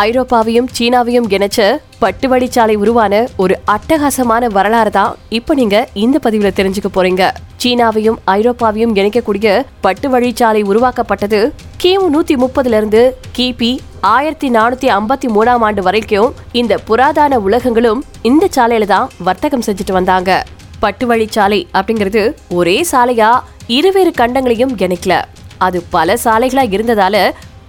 ஐரோப்பாவையும் 0.00 0.68
சீனாவையும் 0.78 1.26
இணைச்ச 1.28 1.62
பட்டுவழிச்சாலை 2.02 2.74
உருவான 2.74 3.28
ஒரு 3.36 3.58
அட்டகாசமான 3.72 4.46
வரலாறு 4.46 4.90
தான் 4.90 5.16
இப்ப 5.28 5.54
நீங்க 5.54 5.88
இந்த 5.94 6.20
பதிவுல 6.22 6.50
தெரிஞ்சுக்க 6.58 6.90
போறீங்க. 6.94 7.30
சீனாவையும் 7.62 8.16
ஐரோப்பாவையும் 8.26 8.94
இணைக்கக்கூடிய 8.96 9.64
பட்டு 9.80 10.08
வழிச்சாலை 10.08 10.62
உருவாக்கப்பட்டது 10.62 11.40
கிமு 11.82 12.08
நூத்தி 12.14 12.36
முப்பதுல 12.44 12.78
இருந்து 12.80 13.16
கிபி 13.38 13.78
ஆயிரத்தி 14.00 14.50
நானூத்தி 14.50 14.88
ஐம்பத்தி 14.98 15.28
மூணாம் 15.34 15.64
ஆண்டு 15.68 15.82
வரைக்கும் 15.82 16.34
இந்த 16.52 16.78
புராதான 16.88 17.34
உலகங்களும் 17.36 18.04
இந்த 18.22 18.48
சாலையில 18.56 18.84
தான் 18.84 19.10
வர்த்தகம் 19.18 19.66
செஞ்சுட்டு 19.66 19.92
வந்தாங்க. 19.92 20.44
பட்டு 20.80 21.06
வழிச்சாலை 21.06 21.66
அப்படிங்கிறது 21.72 22.34
ஒரே 22.48 22.86
சாலையா 22.92 23.30
இருவேறு 23.66 24.10
கண்டங்களையும் 24.10 24.76
இணைக்கல. 24.76 25.22
அது 25.58 25.82
பல 25.90 26.16
சாலைகளா 26.24 26.62
இருந்ததால 26.76 27.16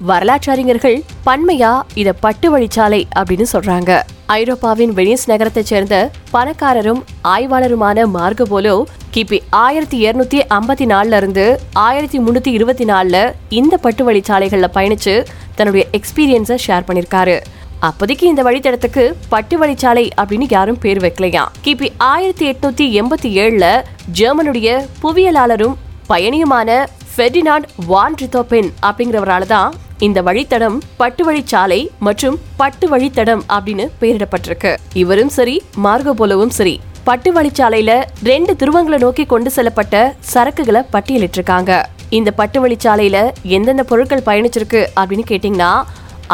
வரலாற்றறிஞர்கள் 0.01 1.03
பன்மையா 1.25 1.81
இத 1.93 2.13
பட்டு 2.13 2.57
வழிச்சாலை 2.57 3.05
அப்படின்னு 3.19 3.45
சொல்றாங்க. 3.53 4.01
ஐரோப்பாவின் 4.25 4.93
வெனிஸ் 4.93 5.25
நகரத்தைச் 5.25 5.65
சேர்ந்த 5.65 6.11
பணக்காரரும் 6.31 7.03
ஆய்வாளருமான 7.23 8.05
மார்கபோலோ 8.13 8.83
கிபி 9.13 9.39
ஆயிரத்தி 9.49 10.05
இருநூத்தி 10.05 10.39
ஐம்பத்தி 10.49 10.85
நாலுல 10.85 11.17
இருந்து 11.17 11.59
ஆயிரத்தி 11.73 12.19
முன்னூத்தி 12.19 12.47
இருபத்தி 12.47 12.85
நாலுல 12.85 13.33
இந்த 13.49 13.77
பட்டு 13.77 14.11
வழிச்சாலைகள்ல 14.11 14.69
பயணிச்சு 14.73 15.25
தன்னுடைய 15.55 15.87
எக்ஸ்பீரியன்ஸை 15.91 16.57
ஷேர் 16.67 16.87
பண்ணிருக்காரு. 16.87 17.41
அப்போதைக்கு 17.79 18.27
இந்த 18.27 18.43
வழித்தடத்துக்கு 18.43 19.13
பட்டு 19.29 19.59
வழிச்சாலை 19.59 20.09
அப்படின்னு 20.21 20.45
யாரும் 20.49 20.79
பேர் 20.79 20.99
வைக்கலையா? 20.99 21.45
கிபி 21.63 21.91
ஆயிரத்தி 21.97 22.51
எட்நூத்தி 22.51 23.01
எண்பத்தி 23.01 23.29
ஏழுல 23.37 23.83
ஜெர்மனுடைய 24.19 24.85
புவியியலாளரும் 25.03 25.75
பயணியுமான 26.09 26.85
ஃபெர்டினாண்ட் 27.15 27.63
வான் 27.87 28.15
ரித்தோபென் 28.21 28.69
அப்படிங்கிறவரால 28.81 29.45
தான் 29.45 29.73
இந்த 30.05 30.19
வழித்தடம் 30.27 30.77
பட்டு 30.99 31.23
வழிச்சாலை 31.27 31.79
மற்றும் 32.05 32.37
பட்டு 32.61 32.85
வழித்தடம் 32.91 33.41
அப்படின்னு 33.55 33.85
பெயரிடப்பட்டிருக்கு. 34.01 34.71
இவரும் 35.01 35.31
சரி 35.37 35.55
மார்கோபோலவும் 35.85 36.53
சரி. 36.57 36.73
பட்டு 37.03 37.29
வழிச்சாலையில 37.33 37.91
ரெண்டு 38.29 38.53
துருவங்களை 38.61 38.97
நோக்கி 38.99 39.25
கொண்டு 39.25 39.51
செல்லப்பட்ட 39.55 39.95
சரக்குகளை 40.33 40.81
பட்டியலிட்டிருக்காங்க. 40.93 41.71
இந்த 42.09 42.31
பட்டு 42.39 42.59
வழிச்சாலையில 42.63 43.17
எந்தெந்த 43.57 43.83
பொருட்கள் 43.83 44.25
பயணிச்சிருக்கு 44.29 44.81
அப்படின்னு 44.99 45.25
கேட்டீங்கன்னா 45.31 45.71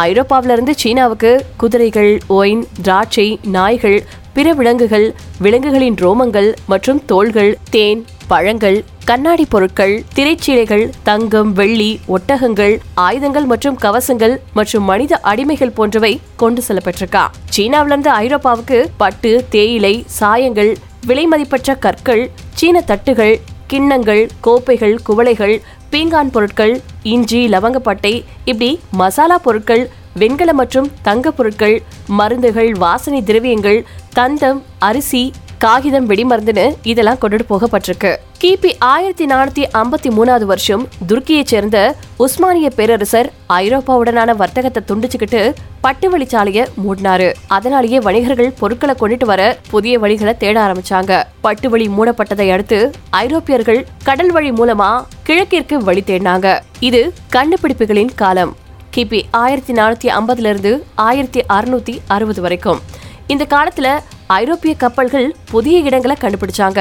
ஐரோப்பாவில 0.08 0.56
இருந்து 0.58 0.76
சீனாவுக்கு 0.84 1.32
குதிரைகள் 1.58 2.12
ஒயின் 2.40 2.64
திராட்சை 2.82 3.28
நாய்கள் 3.58 4.00
பிற 4.34 4.54
விலங்குகள் 4.60 5.08
விலங்குகளின் 5.46 6.00
ரோமங்கள் 6.06 6.50
மற்றும் 6.74 7.02
தோள்கள் 7.06 7.52
தேன் 7.76 8.02
பழங்கள் 8.30 8.78
கண்ணாடி 9.06 9.46
பொருட்கள் 9.46 9.94
திரைச்சீலைகள் 10.16 10.84
தங்கம் 11.04 11.52
வெள்ளி 11.52 11.90
ஒட்டகங்கள் 12.08 12.74
ஆயுதங்கள் 13.06 13.46
மற்றும் 13.46 13.78
கவசங்கள் 13.84 14.36
மற்றும் 14.54 14.84
மனித 14.84 15.20
அடிமைகள் 15.24 15.74
போன்றவை 15.74 16.12
கொண்டு 16.36 16.62
செல்லப்பட்டிருக்கா. 16.68 17.24
சீனாவிலிருந்து 17.50 18.12
ஐரோப்பாவுக்கு 18.24 18.80
பட்டு 18.98 19.32
தேயிலை 19.50 19.94
சாயங்கள் 20.20 20.72
விலைமதிப்பற்ற 21.08 21.78
கற்கள் 21.80 22.24
சீன 22.54 22.82
தட்டுகள் 22.82 23.36
கிண்ணங்கள் 23.68 24.24
கோப்பைகள் 24.42 24.96
குவளைகள் 25.08 25.56
பீங்கான் 25.92 26.32
பொருட்கள் 26.32 26.76
இஞ்சி 27.04 27.42
லவங்கப்பட்டை 27.48 28.14
இப்படி 28.46 28.72
மசாலா 28.92 29.38
பொருட்கள் 29.38 29.84
வெண்கல 30.14 30.52
மற்றும் 30.54 30.88
தங்க 31.02 31.32
பொருட்கள் 31.32 31.76
மருந்துகள் 32.20 32.72
வாசனை 32.78 33.20
திரவியங்கள் 33.24 33.80
தந்தம் 34.16 34.60
அரிசி 34.80 35.24
காகிதம் 35.64 36.10
வெடிமருந்துன்னு 36.10 36.76
இதெல்லாம் 36.84 37.18
கொண்டுட்டு 37.22 37.46
போகப்பட்டிருக்கு. 37.50 38.16
கிபி 38.42 38.72
ஆயிரத்தி 38.80 39.26
நானூத்தி 39.26 39.64
ஐம்பத்தி 39.74 40.10
மூணாவது 40.18 40.46
வருஷம் 40.52 40.88
துருக்கியைச் 41.08 41.52
சேர்ந்த 41.52 41.96
உஸ்மானிய 42.18 42.70
பேரரசர் 42.70 43.32
ஐரோப்பாவுடனான 43.50 44.36
வர்த்தகத்தை 44.36 44.84
துண்டிச்சுக்கிட்டு 44.88 45.54
பட்டு 45.82 46.18
வழிச்சாலைய 46.18 46.68
மூடினாரு. 46.84 47.34
அதனாலேயே 47.48 48.00
வணிகர்கள் 48.00 48.54
பொருட்களை 48.60 48.96
கொண்டுட்டு 49.00 49.26
வர 49.26 49.58
புதிய 49.70 50.00
வழிகளை 50.00 50.38
தேட 50.38 50.60
ஆரம்பிச்சாங்க. 50.68 51.24
பட்டு 51.42 51.70
வழி 51.70 51.88
மூடப்பட்டதை 51.88 52.52
அடுத்து 52.52 52.92
ஐரோப்பியர்கள் 53.10 53.86
கடல் 54.04 54.32
வழி 54.32 54.52
மூலமா 54.52 55.06
கிழக்கிற்கு 55.26 55.74
வழி 55.74 56.04
தேடினாங்க. 56.08 56.60
இது 56.80 57.14
கண்டுபிடிப்புகளின் 57.36 58.16
காலம். 58.16 58.56
கிபி 58.96 59.22
ஆயிரத்தி 59.32 59.74
நானூத்தி 59.74 60.16
ஐம்பதுல 60.20 60.50
இருந்து 60.54 60.86
ஆயிரத்தி 60.96 61.44
அறுநூத்தி 61.50 61.98
அறுபது 62.08 62.42
வரைக்கும். 62.42 62.82
இந்த 63.28 63.46
காலத்துல 63.50 64.00
ஐரோப்பிய 64.38 64.76
கப்பல்கள் 64.82 65.28
புதிய 65.52 65.76
இடங்களை 65.88 66.16
கண்டுபிடிச்சாங்க. 66.24 66.80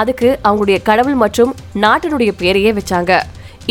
அதுக்கு 0.00 0.28
அவங்களுடைய 0.46 0.78
கடவுள் 0.88 1.16
மற்றும் 1.22 1.52
நாட்டினுடைய 1.84 2.30
பேரையே 2.40 2.70
வச்சாங்க. 2.78 3.12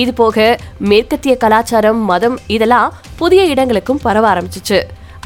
இது 0.03 0.11
போக 0.19 0.45
மேற்கத்திய 0.91 1.33
கலாச்சாரம் 1.43 1.99
மதம் 2.11 2.37
இதெல்லாம் 2.55 2.93
புதிய 3.15 3.41
இடங்களுக்கும் 3.53 3.99
பரவ 4.05 4.25
ஆரம்பிச்சிச்சு. 4.33 4.79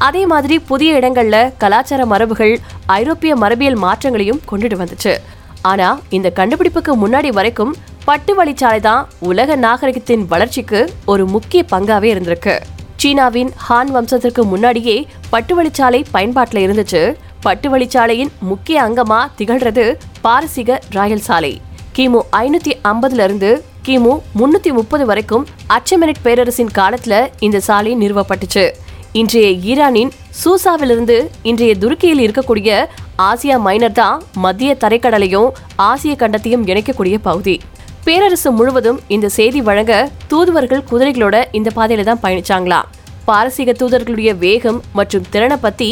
அதே 0.07 0.23
மாதிரி 0.31 0.55
புதிய 0.59 0.99
இடங்கள்ல 0.99 1.37
கலாச்சார 1.57 2.05
மரபுகள் 2.05 2.53
ஐரோப்பிய 2.85 3.35
மரபியல் 3.43 3.77
மாற்றங்களையும் 3.83 4.41
கொண்டுட்டு 4.51 4.79
வந்துச்சு. 4.81 5.13
ஆனா 5.61 5.87
இந்த 6.17 6.31
கண்டுபிடிப்புக்கு 6.39 6.95
முன்னாடி 7.03 7.31
வரைக்கும் 7.37 7.75
பட்டு 8.09 8.33
வழிச்சாலை 8.39 8.79
தான் 8.79 9.07
உலக 9.29 9.55
நாகரிகத்தின் 9.55 10.25
வளர்ச்சிக்கு 10.33 10.81
ஒரு 11.05 11.25
முக்கிய 11.35 11.63
பங்காவே 11.71 12.09
இருந்திருக்கு. 12.15 12.57
சீனாவின் 13.01 13.53
ஹான் 13.65 13.93
வம்சத்திற்கு 13.95 14.43
முன்னாடியே 14.51 14.97
பட்டு 15.29 15.53
வழிச்சாலை 15.57 16.01
பயன்பாட்டில் 16.11 16.63
இருந்துச்சு. 16.67 17.01
பட்டு 17.45 17.67
வழிச்சாலையின் 17.69 18.31
முக்கிய 18.39 18.77
அங்கமா 18.83 19.19
திகழ்றது 19.37 19.83
பாரசீக 20.21 20.79
ராயல் 20.89 21.25
சாலை. 21.27 21.61
கிமு 21.95 22.19
ஐநூத்தி 22.31 22.73
ஐம்பதுல 22.83 23.23
இருந்து 23.23 23.63
கிமு 23.85 24.13
முன்னூத்தி 24.39 24.71
முப்பது 24.71 25.05
வரைக்கும் 25.05 25.45
அச்சமெனிட் 25.75 26.23
பேரரசின் 26.23 26.73
காலத்துல 26.77 27.27
இந்த 27.39 27.59
சாலை 27.59 27.93
நிறுவப்பட்டுச்சு. 27.95 28.65
இன்றைய 29.11 29.49
ஈரானின் 29.49 30.11
சூசாவிலிருந்து 30.41 31.17
இன்றைய 31.43 31.75
துருக்கியில் 31.75 32.23
இருக்கக்கூடிய 32.25 32.87
ஆசியா 33.29 33.59
மைனர் 33.59 33.91
தான் 33.91 34.21
மத்திய 34.33 34.77
தரைக்கடலையும் 34.83 35.49
ஆசிய 35.75 36.15
கண்டத்தையும் 36.19 36.65
இணைக்கக்கூடிய 36.67 37.17
பகுதி. 37.17 37.61
பேரரசு 38.03 38.51
முழுவதும் 38.51 38.99
இந்த 39.07 39.29
செய்தி 39.29 39.61
வழங்க 39.61 39.93
தூதுவர்கள் 40.27 40.83
குதிரைகளோட 40.91 41.45
இந்த 41.51 41.71
பாதையில 41.75 42.03
தான் 42.03 42.23
பயணிச்சாங்களாம். 42.23 42.87
பாரசீக 43.25 43.71
தூதர்களுடைய 43.71 44.37
வேகம் 44.37 44.81
மற்றும் 44.93 45.25
திறனை 45.29 45.57
பத்தி 45.57 45.89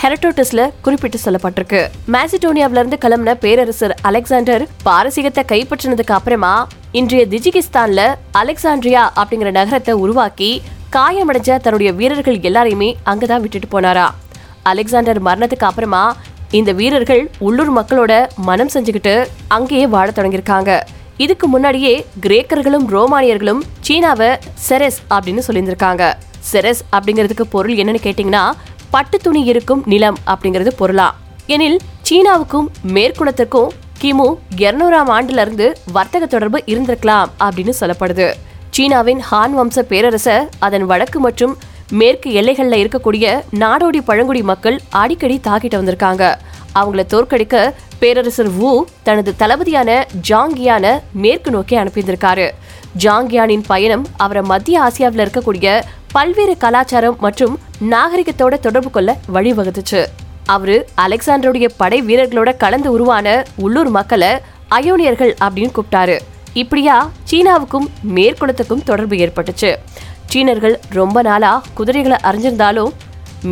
ஹெரட்டோட்டஸ்ல 0.00 0.70
குறிப்பிட்டு 0.82 1.18
சொல்லப்பட்டிருக்கு. 1.24 1.88
மேசிடோனியாவில 2.12 2.80
இருந்து 2.82 2.98
கிளம்பின 3.00 3.34
பேரரசர் 3.34 3.94
அலெக்சாண்டர் 4.02 4.66
பாரசீகத்தை 4.84 5.42
கைப்பற்றினதுக்கு 5.52 6.12
அப்புறமா 6.12 6.68
இன்றைய 6.92 7.26
திஜிகிஸ்தான்ல 7.26 8.14
அலெக்சாண்ட்ரியா 8.34 9.02
அப்படிங்கிற 9.16 9.50
நகரத்தை 9.50 9.94
உருவாக்கி 9.94 10.62
காயமடைஞ்ச 10.92 11.56
தன்னுடைய 11.56 11.92
வீரர்கள் 11.92 12.38
எல்லாரையுமே 12.38 12.94
அங்கதான் 13.06 13.40
விட்டுட்டு 13.40 13.68
போனாரா? 13.72 14.08
அலெக்சாண்டர் 14.62 15.22
மரணத்துக்கு 15.22 15.68
அப்புறமா 15.70 16.16
இந்த 16.50 16.72
வீரர்கள் 16.72 17.30
உள்ளூர் 17.38 17.76
மக்களோட 17.76 18.26
மனம் 18.36 18.70
செஞ்சுக்கிட்டு 18.74 19.26
அங்கேயே 19.48 19.86
வாழ 19.86 20.10
தொடங்கியிருக்காங்க. 20.10 20.80
இதுக்கு 21.16 21.46
முன்னாடியே 21.46 22.06
கிரேக்கர்களும் 22.20 22.86
ரோமானியர்களும் 22.88 23.62
சீனாவை 23.80 24.28
செரஸ் 24.68 24.98
அப்படின்னு 25.10 25.42
சொல்லியிருந்திருக்காங்க. 25.48 26.14
செரஸ் 26.52 26.82
அப்படிங்கிறதுக்கு 26.92 27.44
பொருள் 27.50 27.74
என்னன்னு 27.74 28.04
கேட்டிங்கன்னா 28.04 28.52
பட்டு 28.92 29.18
துணி 29.18 29.42
இருக்கும் 29.44 29.82
நிலம் 29.86 30.18
அப்படிங்கிறது 30.26 30.70
பொருளா? 30.76 31.14
எனில் 31.46 31.78
சீனாவுக்கும் 32.08 32.66
மேற்குலத்திற்கும் 32.86 33.70
கிமு 34.02 34.26
இருநூறாம் 34.56 35.10
ஆண்டுல 35.16 35.40
இருந்து 35.40 35.76
வர்த்தக 35.92 36.26
தொடர்பு 36.26 36.62
இருந்திருக்கலாம் 36.66 37.30
அப்படின்னு 37.44 37.72
சொல்லப்படுது. 37.80 38.32
சீனாவின் 38.70 39.20
ஹான் 39.20 39.58
வம்ச 39.58 39.80
பேரரசர் 39.80 40.48
அதன் 40.58 40.86
வடக்கு 40.86 41.20
மற்றும் 41.20 41.56
மேற்கு 41.90 42.32
எல்லைகளில் 42.32 42.88
இருக்கக்கூடிய 42.88 43.42
நாடோடி 43.58 44.00
பழங்குடி 44.04 44.42
மக்கள் 44.42 44.80
அடிக்கடி 44.90 45.40
தாக்கிட்டு 45.44 45.80
வந்திருக்காங்க. 45.80 46.34
அவங்கள 46.74 47.02
தோற்கடிக்க 47.14 47.72
பேரரசர் 47.98 48.52
வு 48.62 48.84
தனது 49.02 49.34
தளபதியான 49.38 50.06
ஜாங்கியான 50.28 51.00
மேற்கு 51.12 51.50
நோக்கி 51.50 51.76
அனுப்பியிருந்திருக்காரு. 51.76 52.50
ஜாங்கியானின் 52.98 53.64
பயணம் 53.66 54.06
அவரை 54.16 54.42
மத்திய 54.42 54.80
ஆசியாவில் 54.80 55.22
இருக்கக்கூடிய 55.24 55.82
பல்வேறு 56.14 56.54
கலாச்சாரம் 56.62 57.16
மற்றும் 57.18 57.58
நாகரிகத்தோட 57.90 58.54
தொடர்பு 58.64 58.90
கொள்ள 58.90 59.10
வழிவகுத்துச்சு. 59.34 60.00
அவரு 60.54 60.88
அலெக்சாண்டருடைய 61.04 61.68
படை 61.76 61.98
வீரர்களோட 62.02 62.56
கலந்து 62.56 62.88
உருவான 62.90 63.44
உள்ளூர் 63.56 63.90
மக்களை 63.90 64.28
அயோனியர்கள் 64.70 65.32
அப்படின்னு 65.44 65.74
கூப்பிட்டாரு. 65.76 66.16
இப்படியா 66.52 67.10
சீனாவுக்கும் 67.30 67.86
மேற்குலத்துக்கும் 68.16 68.82
தொடர்பு 68.84 69.16
ஏற்பட்டுச்சு. 69.16 69.70
சீனர்கள் 70.26 70.80
ரொம்ப 70.88 71.22
நாளா 71.22 71.62
குதிரைகளை 71.74 72.18
அறிஞ்சிருந்தாலும் 72.30 72.92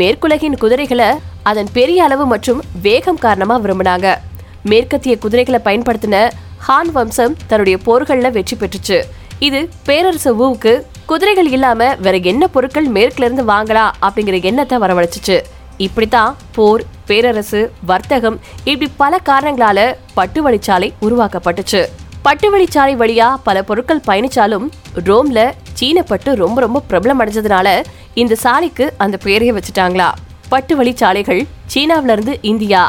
மேற்குலகின் 0.01 0.59
குதிரைகளை 0.59 1.09
அதன் 1.43 1.71
பெரிய 1.73 2.05
அளவு 2.05 2.27
மற்றும் 2.27 2.61
வேகம் 2.83 3.23
காரணமா 3.25 3.59
விரும்பினாங்க. 3.61 4.15
மேற்கத்திய 4.63 5.19
குதிரைகளை 5.19 5.61
பயன்படுத்தின 5.65 6.31
ஹான் 6.59 6.93
வம்சம் 6.93 7.37
தன்னுடைய 7.47 7.79
போர்களில் 7.85 8.35
வெற்றி 8.39 8.57
பெற்றுச்சு. 8.57 8.99
இது 9.47 9.61
பேரரசு 9.87 10.31
வூவுக்கு 10.39 10.73
குதிரைகள் 11.07 11.49
இல்லாம 11.51 11.95
வேற 11.95 12.17
என்ன 12.31 12.45
பொருட்கள் 12.47 12.89
மேற்குல 12.97 13.27
இருந்து 13.29 13.45
வாங்கலாம் 13.53 13.95
அப்படிங்கிற 14.07 14.43
எண்ணத்தை 14.43 14.79
வரவழைச்சிச்சு. 14.79 15.37
இப்படித்தான் 15.77 16.37
போர் 16.53 16.83
பேரரசு 17.07 17.61
வர்த்தகம் 17.87 18.37
இப்படி 18.65 18.91
பல 18.97 19.21
காரணங்களால 19.25 19.95
பட்டு 20.15 20.41
வழிச்சாலை 20.47 20.89
உருவாக்கப்பட்டுச்சு. 21.01 21.83
பட்டு 22.23 22.49
வழிச்சாலை 22.53 22.95
வழியா 23.03 23.29
பல 23.43 23.63
பொருட்கள் 23.63 24.07
பயணிச்சாலும் 24.07 24.67
ரோம்ல 25.09 25.53
சீன 25.73 26.03
பட்டு 26.03 26.35
ரொம்ப 26.35 26.61
ரொம்ப 26.61 26.83
பிரபலம் 26.91 27.23
அடைஞ்சதுனால 27.23 27.69
இந்த 28.15 28.35
சாலைக்கு 28.35 28.93
அந்த 28.99 29.17
பெயரையே 29.17 29.53
வச்சுட்டாங்களா. 29.53 30.09
பட்டு 30.49 30.75
வழிச்சாலைகள் 30.77 31.43
சீனாவில 31.75 32.15
இருந்து 32.17 32.39
இந்தியா 32.43 32.83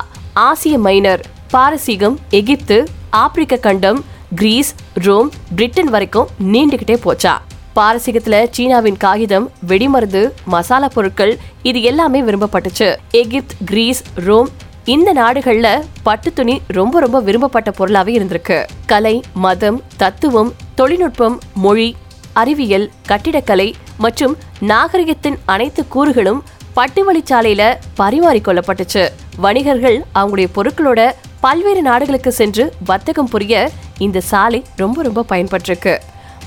ஆசிய 0.48 0.78
மைனர் 0.80 1.24
பாரசீகம் 1.52 2.18
எகிப்து 2.30 2.78
ஆப்பிரிக்க 3.10 3.56
கண்டம் 3.58 4.00
கிரீஸ் 4.36 4.76
ரோம் 4.94 5.30
பிரிட்டன் 5.56 5.90
வரைக்கும் 5.90 6.28
நீண்டுகிட்டே 6.52 6.96
போச்சா? 7.06 7.34
பாரசீகத்துல 7.76 8.36
சீனாவின் 8.56 8.98
காகிதம் 8.98 9.52
வெடிமருந்து 9.68 10.22
மசாலா 10.46 10.88
பொருட்கள் 10.88 11.34
இது 11.64 11.82
எல்லாமே 11.82 12.22
விரும்பப்பட்டுச்சு. 12.22 12.88
எகிப்த் 13.12 13.56
கிரீஸ் 13.66 14.02
ரோம் 14.16 14.50
இந்த 14.86 15.14
நாடுகள்ல 15.14 15.68
பட்டு 16.04 16.34
துணி 16.34 16.62
ரொம்ப 16.68 17.00
ரொம்ப 17.00 17.20
விரும்பப்பட்ட 17.20 17.72
பொருளாவே 17.80 18.14
இருந்திருக்கு. 18.20 18.66
கலை 18.86 19.22
மதம் 19.34 19.82
தத்துவம் 19.98 20.54
தொழில்நுட்பம் 20.76 21.40
மொழி 21.56 21.90
அறிவியல் 22.34 22.92
கட்டிடக்கலை 23.08 23.74
மற்றும் 23.98 24.38
நாகரிகத்தின் 24.62 25.38
அனைத்து 25.46 25.88
கூறுகளும் 25.88 26.42
பட்டு 26.74 27.02
வழிச்சாலையில 27.08 27.64
பரிமாறிக்கொள்ளப்பட்டுச்சு 28.00 29.04
வணிகர்கள் 29.38 30.02
அவங்களுடைய 30.16 30.48
பொருட்களோட 30.56 31.02
பல்வேறு 31.40 31.82
நாடுகளுக்கு 31.82 32.32
சென்று 32.32 32.74
வர்த்தகம் 32.86 33.30
புரிய 33.30 33.70
இந்த 34.08 34.20
சாலை 34.32 34.60
ரொம்ப 34.76 35.04
ரொம்ப 35.08 35.22
பயன்பட்டிருக்கு. 35.30 35.94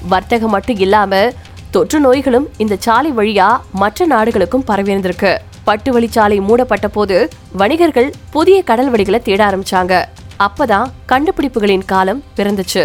வர்த்தகம் 0.09 0.51
மட்டும் 0.51 0.81
இல்லாம 0.85 1.31
தொற்று 1.71 1.99
நோய்களும் 2.01 2.49
இந்த 2.57 2.77
சாலை 2.79 3.11
வழியா 3.19 3.49
மற்ற 3.73 4.07
நாடுகளுக்கும் 4.07 4.67
பரவியிருந்திருக்கு. 4.69 5.33
பட்டு 5.65 5.91
வழிச்சாலை 5.93 6.39
மூடப்பட்ட 6.41 6.89
போது 6.89 7.17
வணிகர்கள் 7.53 8.11
புதிய 8.31 8.59
கடல் 8.63 8.91
வழிகளை 8.93 9.21
தேட 9.23 9.41
ஆரம்பிச்சாங்க. 9.49 9.95
அப்பதான் 10.47 10.91
கண்டுபிடிப்புகளின் 11.09 11.85
காலம் 11.87 12.23
பிறந்துச்சு. 12.37 12.85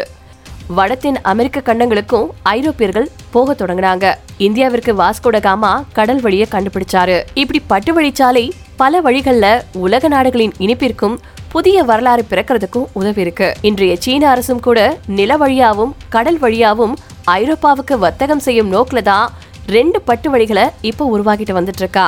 வடத்தின் 0.78 1.18
அமெரிக்க 1.22 1.62
கண்டங்களுக்கும் 1.66 2.28
ஐரோப்பியர்கள் 2.42 3.08
போக 3.32 3.54
தொடங்கினாங்க. 3.54 4.14
இந்தியாவிற்கு 4.40 4.92
வாஸ்கோட 5.02 5.38
காமா 5.42 5.74
கடல் 5.94 6.22
வழியை 6.22 6.48
கண்டுபிடிச்சாரு. 6.52 7.18
இப்படி 7.34 7.60
பட்டு 7.68 7.94
வழிச்சாலை 8.02 8.46
பல 8.76 9.02
வழிகள்ல 9.02 9.48
உலக 9.74 10.08
நாடுகளின் 10.08 10.54
இனிப்பிற்கும் 10.60 11.16
புதிய 11.54 11.78
வரலாறு 11.90 12.24
பிறக்கிறதுக்கும் 12.32 12.90
உதவி 13.00 13.22
இருக்கு. 13.24 13.48
இன்றைய 13.68 13.94
சீன 14.04 14.24
அரசும் 14.32 14.62
கூட 14.66 14.80
நில 15.20 15.38
வழியாவும் 15.44 15.94
கடல் 16.16 16.40
வழியாவும் 16.44 16.94
ஐரோப்பாவுக்கு 17.38 17.96
வர்த்தகம் 18.04 18.44
செய்யும் 18.48 18.70
நோக்கில 18.74 19.02
தான் 19.12 19.32
ரெண்டு 19.76 20.00
பட்டு 20.10 20.28
வழிகளை 20.34 20.66
இப்போ 20.90 21.06
உருவாக்கிட்டு 21.16 21.56
வந்துட்டு 21.58 21.82
இருக்கா. 21.84 22.06